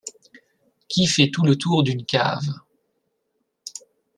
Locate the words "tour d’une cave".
1.57-2.41